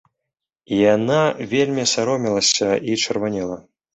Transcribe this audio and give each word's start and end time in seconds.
Яна 0.95 1.19
вельмі 1.51 1.85
саромелася 1.93 2.69
і 2.93 3.01
чырванела. 3.03 3.57